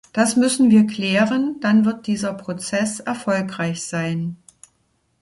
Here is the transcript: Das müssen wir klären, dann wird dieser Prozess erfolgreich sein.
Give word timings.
Das 0.13 0.35
müssen 0.35 0.71
wir 0.71 0.87
klären, 0.87 1.57
dann 1.61 1.85
wird 1.85 2.07
dieser 2.07 2.33
Prozess 2.33 3.01
erfolgreich 3.01 3.83
sein. 3.83 4.37